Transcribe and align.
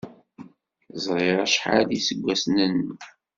Ẓriɣ 1.03 1.37
acḥal 1.45 1.87
iseggasen-nnem. 1.97 2.97